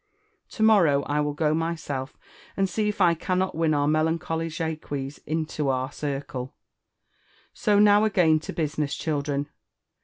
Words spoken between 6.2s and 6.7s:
eircle.